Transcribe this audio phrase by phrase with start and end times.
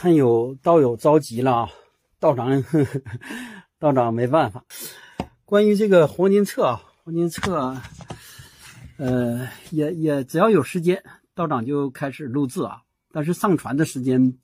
[0.00, 1.70] 看有道友着急了啊，
[2.18, 2.64] 道长，
[3.78, 4.64] 道长没办法。
[5.44, 7.76] 关于这个黄金册啊，黄金册，
[8.96, 12.80] 呃，也也只要有时间，道长就开始录制啊。
[13.12, 14.38] 但是上传的时间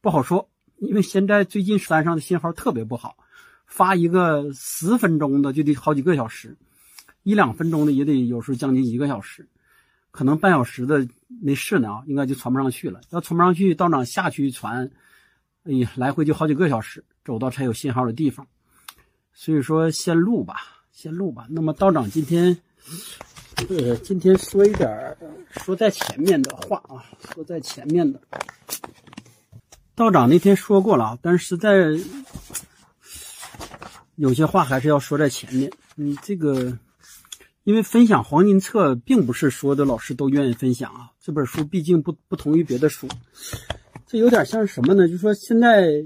[0.00, 0.48] 不好说，
[0.78, 3.18] 因为现在最近山上的信号特别不好，
[3.66, 6.56] 发一个十分钟的就得好几个小时，
[7.22, 9.46] 一两分钟的也得有时候将近一个小时。
[10.10, 11.06] 可能半小时的
[11.40, 13.00] 没事呢啊，应该就传不上去了。
[13.10, 14.90] 要传不上去，道长下去传，
[15.64, 18.46] 哎呀，来回就好几个小时，走到才有信号的地方。
[19.32, 20.56] 所以说，先录吧，
[20.90, 21.46] 先录吧。
[21.48, 22.60] 那么道长今天，
[23.68, 25.16] 呃，今天说一点
[25.52, 28.20] 说在前面的话啊，说在前面的。
[29.94, 31.88] 道长那天说过了啊，但是实在
[34.16, 35.70] 有些话还是要说在前面。
[35.94, 36.76] 你，这个。
[37.64, 41.10] 因为分享黄金册，并不是所有的老师都愿意分享啊。
[41.20, 43.06] 这本书毕竟不不同于别的书，
[44.06, 45.06] 这有点像什么呢？
[45.06, 46.04] 就说现在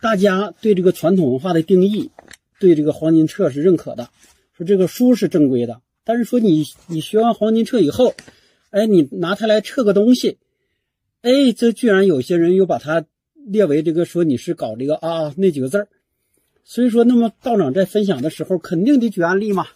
[0.00, 2.10] 大家对这个传统文化的定义，
[2.58, 4.08] 对这个黄金册是认可的，
[4.56, 5.82] 说这个书是正规的。
[6.04, 8.14] 但是说你你学完黄金册以后，
[8.70, 10.38] 哎，你拿它来测个东西，
[11.22, 15.88] 哎，这居然有些人又把它列为这个说你是搞这个啊那几个字儿。
[16.64, 19.66] 所以说，那么道长在分享的时候，肯定得举案例嘛。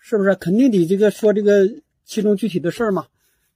[0.00, 1.70] 是不是肯定得这个说这个
[2.04, 3.06] 其中具体的事儿嘛？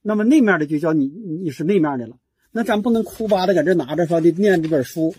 [0.02, 2.18] 那么那面的就叫你你是那面的了。
[2.52, 5.14] 那咱不能哭吧的搁这拿着说的念这本书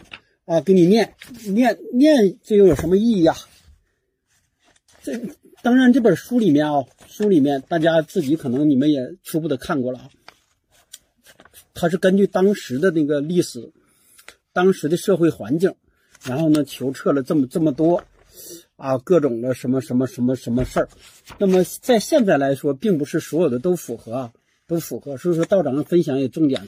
[0.46, 1.16] 啊，给你念
[1.48, 3.36] 念念，这又有什么意义呀？
[5.02, 5.20] 这
[5.64, 10.10] 当然这本书里面啊，书里面大家自己可能你们也初步的看过了啊。
[11.74, 13.72] 它是根据当时的那个历史、
[14.54, 15.74] 当时的社会环境，
[16.24, 18.04] 然后呢求测了这么这么多。
[18.76, 20.90] 啊，各种的什么什么什么什么事儿，
[21.40, 24.34] 那么在现在来说，并不是所有的都符合啊，
[24.68, 25.18] 都符合。
[25.18, 26.68] 所以说道长的分享也重点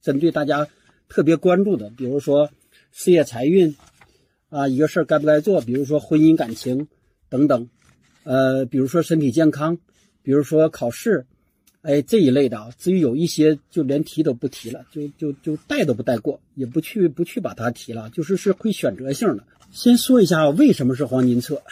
[0.00, 0.66] 针对大家
[1.08, 2.50] 特别关注的，比如说
[2.90, 3.76] 事业财运
[4.48, 6.88] 啊，一个事儿该不该做，比如说婚姻感情
[7.28, 7.68] 等等，
[8.24, 9.78] 呃，比如说身体健康，
[10.22, 11.26] 比如说考试，
[11.82, 12.70] 哎这一类的啊。
[12.78, 19.44] 至于有一些就连提都不提了，就就就带都不带过，也不去不去把它提了，就是是会选择性的。
[19.72, 21.62] 先说一下为什么是黄金册，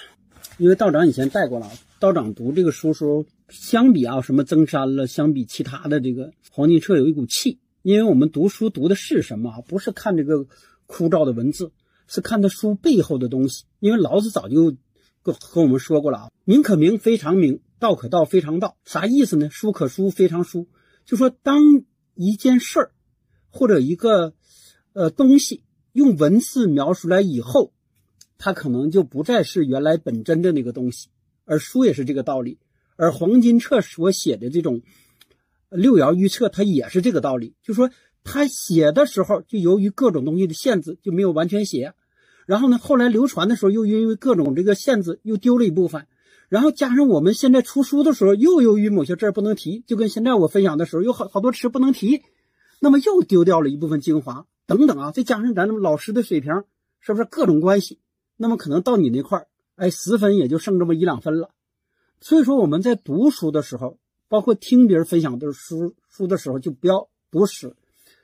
[0.57, 1.71] 因为道长以前带过了。
[1.99, 7.59] 道长读这个书时候，相比啊什么增山了，相比其他的这个黄金册有一股气。
[7.83, 9.63] 因为我们读书读的是什么？
[9.69, 10.47] 不是看这个
[10.87, 11.73] 枯燥的文字，
[12.07, 13.65] 是看它书背后的东西。
[13.81, 14.75] 因为老子早就
[15.23, 18.79] 跟和我们说过了啊，名可名非常名，道可道非常道。
[18.87, 19.51] 啥意思呢？
[19.51, 20.69] 书可书非常书，
[21.05, 21.61] 就说当
[22.15, 22.93] 一件事儿
[23.51, 24.33] 或者一个
[24.95, 27.75] 呃东西用文字描述来以后。
[28.43, 31.09] 它可能就不再是原来本真的那个东西，
[31.45, 32.59] 而书也是这个道理，
[32.97, 34.81] 而黄金册所写的这种
[35.69, 37.55] 六爻预测，它也是这个道理。
[37.63, 37.91] 就说
[38.25, 41.93] 他写的时候，就由于各种东西的限制，就没有完全写。
[42.47, 46.07] 然后呢，后来流传的时候，又因为各种这个限制，又丢了一部分。
[46.49, 52.23] 然后加上我们现在出书的时候，又由于某些字不能提，就跟现在我分享的时候，有好好多词不能提，
[52.81, 55.13] 那么又丢掉了一部分精华等等啊。
[55.13, 56.65] 再加上咱们老师的水平，
[57.01, 58.01] 是不是各种关系？
[58.43, 61.51] 那么可能到你那块儿，哎，十分也就剩这么一两分了。
[62.23, 67.77] 所以说我们在读书的时候，包括听别人分享的书书的时候，就不要读史，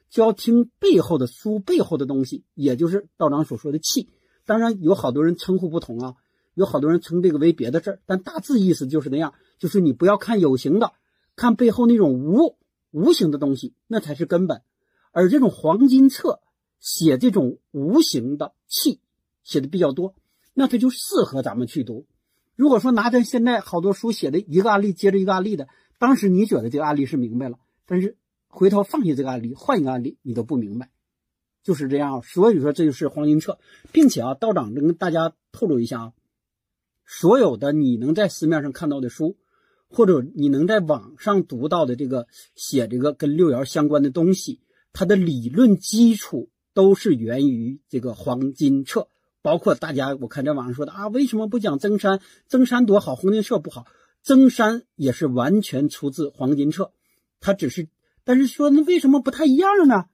[0.09, 4.09] 就要听背后的书背后的东西，也就是道长所说的气。
[4.47, 6.15] 当然有好多人称呼不同啊，
[6.55, 10.95] 有好多人称这个为别的事儿，但大致意思就是那样，就是你不要看有形的，
[11.37, 12.57] 看背后那种无
[12.91, 14.63] 无形的东西，那才是根本。
[15.13, 16.41] 而这种黄金册
[16.81, 19.01] 写这种无形的气。
[19.47, 20.15] 写的比较多，
[20.53, 22.05] 那它就适合咱们去读。
[22.57, 25.69] 如果说拿咱现在好多书写的一个案例接着一个案例的，
[25.99, 28.17] 当时你觉得这个案例是明白了，但是
[28.49, 30.91] 回头放下这个案例，换一个案例，你都不明白，
[31.63, 32.23] 就是这样。
[32.23, 33.59] 所以说这就是黄金册，
[33.93, 36.13] 并且啊，道长跟大家透露一下啊，
[37.07, 39.37] 所有的你能在市面上看到的书，
[39.89, 42.27] 或者你能在网上读到的这个
[42.57, 44.61] 写这个跟六爻相关的东西，
[44.93, 49.09] 它的理论基础都是源于这个黄金册。
[49.47, 52.21] 包括大家，我看在网上说的啊，为什么不讲曾山？
[52.49, 53.87] 曾山多好，黄金册不好。
[54.21, 56.91] 曾山也是完全出自黄金册，
[57.39, 57.87] 他只是，
[58.25, 60.07] 但是说那为什么不太一样呢？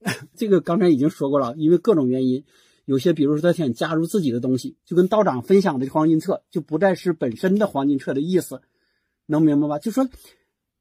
[0.34, 2.46] 这个刚才已经说过了，因为各种原因，
[2.86, 8.62] 有些比如说他想加入自己的东西，就跟道长分享的黄金册就不再是本身的黄金册的意思，
[9.26, 9.78] 能明白吧？
[9.78, 10.08] 就说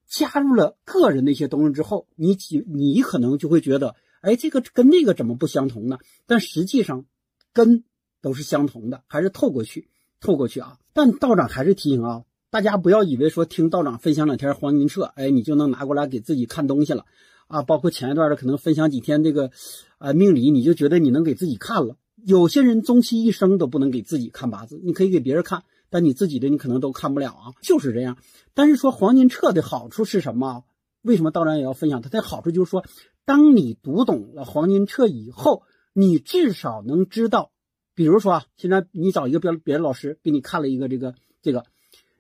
[0.07, 5.99] 加入了个人的一些东西之后，你几你可能就会觉得，哎，这个跟那个怎么不相同呢？
[6.25, 7.03] 但实际上
[7.51, 7.83] 跟
[8.27, 9.87] 都是相同的，还是透过去，
[10.19, 10.77] 透过去啊！
[10.91, 17.05] 但道长还是提醒啊，大家不要以为说听道长分享两天黄金册，哎，你就能拿过来给自己看东西了
[17.47, 17.61] 啊！
[17.61, 19.51] 包括前一段的可能分享几天这个
[19.97, 21.95] 啊命理，你就觉得你能给自己看了。
[22.25, 28.17] 有些人终其一生都不能给自己看八字，你可以给别人看，但你自己的你可能都看不了啊，就是这样。
[28.53, 30.65] 但是说黄金册的好处是什么？
[31.03, 32.51] 为什么道长也要分享它的好处？
[32.51, 32.83] 就是说，
[33.23, 35.63] 当你读懂了黄金册以后，
[35.93, 37.51] 你至少能知道，
[37.97, 41.65] 比如说啊，现在你找一个别别的老师给你看了一个这个这个，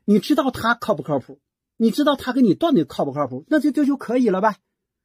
[0.05, 1.39] 你知道他靠不靠谱？
[1.77, 3.45] 你知道他给你断的靠不靠谱？
[3.47, 4.57] 那就这就可以了呗，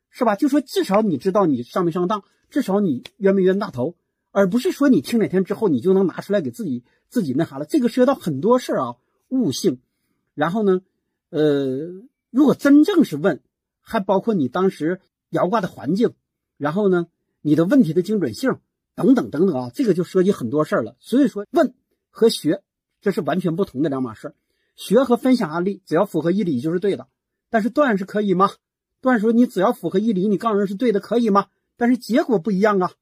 [0.08, 0.34] 是吧？
[0.34, 3.96] 就说至少你知道你上没上当，至少你冤没冤大头。
[4.30, 8.96] 而不是说你听两天之后你就能拿出来给自己自己那啥了，这个涉及到很多事儿啊，
[9.28, 9.78] 悟性。
[10.34, 10.80] 然后呢，
[11.28, 11.90] 呃，
[12.30, 13.42] 如果真正是问，
[13.82, 16.14] 还包括你当时摇卦的环境，
[16.56, 17.08] 然后呢，
[17.42, 18.56] 你的问题的精准性
[18.94, 20.96] 等等等等啊，这个就涉及很多事儿了。
[21.00, 21.74] 所以说，问
[22.10, 22.62] 和学
[23.00, 24.34] 这是完全不同的两码事。
[24.74, 27.08] 学和分享案例，只要符合义理就是对的。
[27.50, 28.50] 但是断是可以吗？
[29.00, 31.46] 断说你只要符合义理，你告诉人是对的，可以吗？
[31.76, 32.92] 但是结果不一样啊。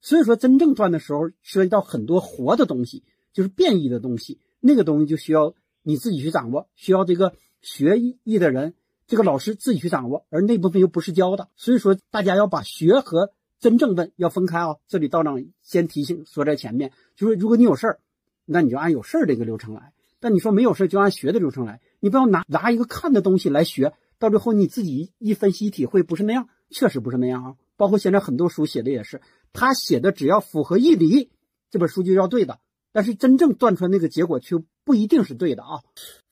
[0.00, 8.74] 所以说，真正断的时候，涉及到很多活的东西，就是变异的东西，那个东西就需要你自己去掌握，需要这个学艺的人，
[9.06, 11.48] 这个老师自己去掌握，而那部分又不是教的。
[11.56, 13.32] 所以说，大家要把学和
[13.64, 14.76] 真正问要分开啊。
[14.88, 17.98] 这里道长先提醒说在前面，就是如果你有事儿，
[18.44, 21.80] 那你就按有事儿这个流程来；但你说没有事儿，就按学的流程来。
[21.98, 27.54] 你不要拿拿一个看的东西来学，到最后你自己一分析体会不是那样，确实不是那样啊。
[27.78, 29.22] 包括现在很多书写的也是。
[29.54, 31.30] 他写的只要符合义理，
[31.70, 32.58] 这本书就要对的。
[32.92, 35.80] 但是真正断出来那个结果却不一定是对的啊！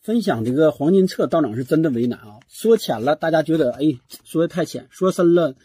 [0.02, 2.40] 分享这个黄金册，道长是真的为难啊。
[2.46, 5.56] 说浅了，大家觉得哎，说的太浅；说深了，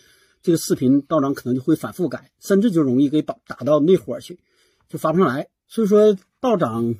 [0.41, 4.39] 这个视频道长可能就会反复改，甚至就容易给打打到内火去，
[4.87, 5.47] 就发不上来。
[5.67, 6.95] 所以说，道长，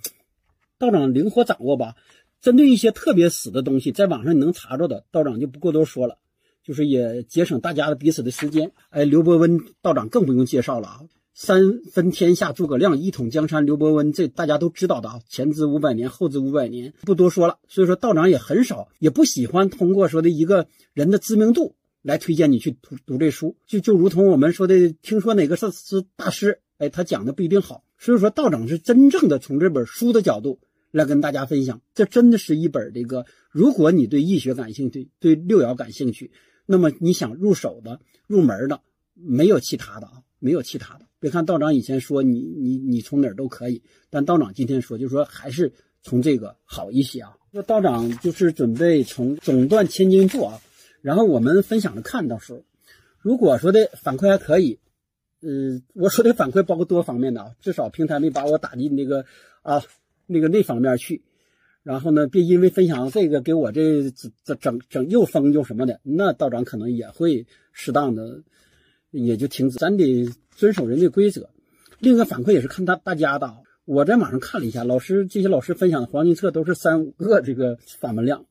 [0.78, 1.96] 道长灵活掌握吧。
[2.42, 6.18] 针对一些特别死的东西，在网上你能查着的，道长就不过多说了。
[6.64, 8.74] 就是也节省大家的彼此的时间。
[8.90, 11.00] 哎，刘伯温道长更不用介绍了啊！
[11.34, 15.22] 三分天下诸葛亮，一统江山刘伯温，这大家都知道的啊。
[15.30, 17.58] 前知五百年，后知五百年，不多说了。
[17.70, 23.56] 所以说，道长也很少，也不喜欢通过说的一个人的知名度来推荐你去读读这书。
[23.66, 27.84] 就就如同我们说的，听说哪个是是大师，哎，他讲的不一定好。
[27.98, 30.60] 所以说，道长是真正的从这本书的角度
[30.92, 31.82] 来跟大家分享。
[31.96, 36.32] 这真的是一本这个，如果你对易学感兴趣，对六爻感兴趣。
[36.66, 38.82] 那么你想入手的、入门的，
[39.14, 41.08] 没有其他的啊，没有其他的。
[41.20, 45.74] 别看道长以前说你你你从哪儿都可以，但道长今天说，就说还是
[46.04, 47.32] 从这个好一些啊。
[47.50, 50.62] 那道长就是准备从总断千金赋啊，
[51.02, 52.64] 然后我们分享着看到时候，
[53.20, 54.80] 如果说的反馈还可以，
[55.42, 59.26] 呃，我说的反馈包括多方面的啊，至少平台没把我打进那个
[59.62, 59.82] 啊
[60.26, 61.24] 那个那方面去。
[61.84, 64.12] 然后呢，别因为分享这个给我这
[64.44, 68.44] 这整整又封又什么的，那道长可能也会适当的
[69.12, 69.78] 也就停止。
[69.78, 71.50] 咱得遵守人的规则。
[72.00, 73.56] 另一个反馈也是看大大家的。
[73.88, 78.44] 我在网上看了一下，老师这些老师分享的黄金册都是三五个这个访问量。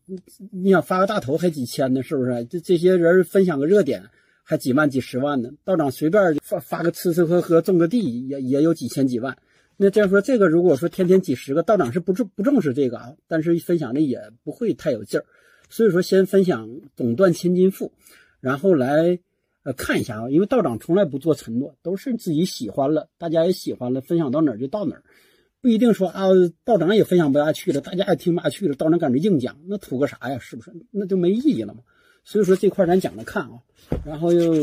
[0.50, 2.42] 你想发个大头还几千呢，是不是？
[2.46, 4.02] 这这些人分享个热点
[4.42, 5.50] 还几万几十万呢？
[5.62, 9.36] 道长随便发发个吃吃喝喝种个地也也有几千几万。
[9.76, 15.24] 那这样说，这个如果说天天几十个道长是不重不重视这个啊，但是分享的也不会太有劲儿，
[15.68, 17.92] 所以说先分享总断千金赋，
[18.40, 19.18] 然后来
[19.66, 25.02] 呃看一下啊，因为道长从来不做承诺，都是自己喜欢了，大家也喜欢了，分享到哪儿就到哪儿，
[25.60, 26.28] 不一定说啊
[26.64, 30.38] 道长也分享不下去了，大家也听不下去了，道长赶着硬讲，那图个啥呀？
[30.38, 30.72] 是不是？
[30.92, 31.80] 那就没意义了嘛。
[32.22, 33.58] 所以说这块咱讲着看啊，
[34.04, 34.54] 然后又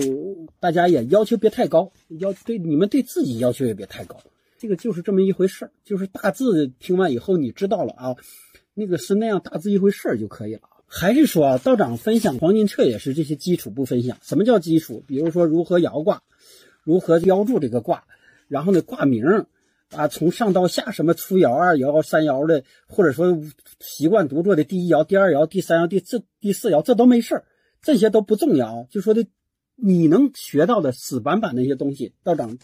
[0.61, 4.17] 大家也要求别太高，要对你们对自己要求也别太高。
[4.57, 8.15] 这个就是这么一回事儿，就是大致听完以后你知道了啊，
[8.73, 10.61] 那个是那样大致一回事儿就可以了。
[10.95, 14.19] 还是说啊，道长分享黄金册也是这些基础不分享。
[14.21, 15.03] 什么叫基础？
[15.07, 16.21] 比如说如何摇卦，
[16.83, 18.03] 如何标注这个卦，
[18.47, 19.25] 然后呢卦名
[19.89, 23.39] 啊，从上到下什么初爻、二爻、三爻的，或者说
[23.79, 27.45] 习惯独坐的第一爻、第二爻、第三爻、第四第四爻，这都没事儿，
[27.81, 28.87] 这些都不重要。
[28.91, 29.25] 就说的
[29.75, 32.57] 你能学到的死板板那些东西，道长。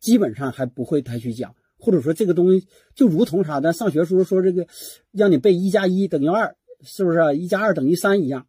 [0.00, 4.64] 基本上还不会太去讲，或者说这个东西就如同啥，咱上学时候说这个，
[5.10, 7.32] 让你背一加一等于二，是不是啊？
[7.32, 8.46] 一加二等于三一样，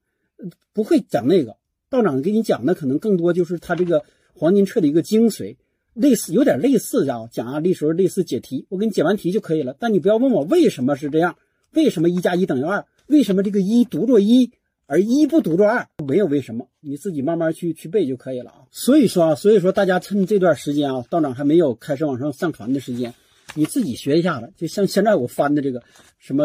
[0.74, 1.56] 不会讲那个。
[1.90, 5.56] 道长给你讲的可能更多就是他这个黄金册的一个精髓，
[5.94, 9.76] 类似有点类似啊，讲案例时候类似解题，我给你解完题就可以了。
[9.80, 11.36] 但你不要问我为什么是这样，
[11.74, 14.52] 为什么一加一等于二，为什么这个一读作一。
[14.92, 18.66] 而一不读作二，没有为什么，你自己慢慢去去背就可以了啊。
[18.72, 23.14] 所以说啊，所以说大家趁这段时间啊，道长还没有开始往上上传的时间，
[23.56, 24.52] 你自己学一下子。
[24.56, 25.82] 就像现在我翻的这个
[26.18, 26.44] 什么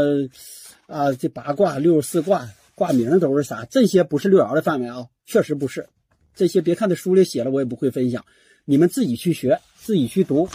[0.86, 3.64] 啊，这八卦、六十四卦卦名都是啥？
[3.66, 5.86] 这些不是六爻的范围啊，确实不是。
[6.34, 8.24] 这些别看这书里写了，我也不会分享。
[8.64, 10.48] 你们自己去学，自己去读，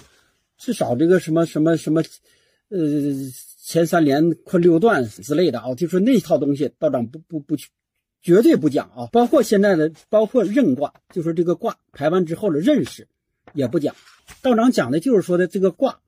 [0.57, 2.03] 至少这个什么什么什么，
[2.69, 2.79] 呃，
[3.63, 7.69] 前三连坤六段之类的啊，就说那套东西，道长不不不去，
[8.21, 9.07] 绝对不讲啊。
[9.11, 13.07] 包括现在的，包括认卦，就说这个卦排完之后的认识，
[13.53, 13.95] 也不讲。
[14.41, 15.99] 道长讲的就是说的这个卦，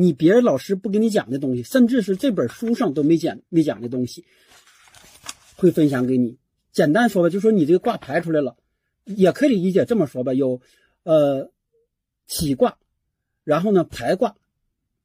[0.00, 4.24] 你别人老师不给你讲的东西，甚至是这本书上都没讲没讲的东西，
[5.56, 6.38] 会分享给你。
[6.70, 8.56] 简单说吧，就说你这个卦排出来了，
[9.04, 10.60] 也可以理解这么说吧，有，
[11.02, 11.50] 呃，
[12.28, 12.78] 起卦，
[13.42, 14.36] 然后呢排卦，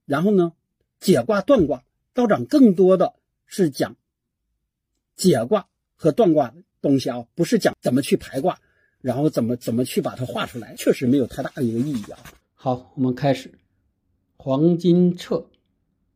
[0.05, 0.53] 然后呢
[0.99, 1.83] 解卦断卦。
[2.13, 3.15] 道长更多的
[3.47, 3.95] 是讲
[5.15, 8.59] 解卦和断卦的东西啊，不是讲怎么去排卦，
[9.01, 12.19] 然后怎么怎么去把它画出来，确实没有太大的一个意义啊。
[12.53, 13.51] 好，我们开始，
[14.45, 15.45] 黄金彻，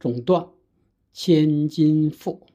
[0.01, 0.49] 总断，
[1.13, 2.46] 千金赋。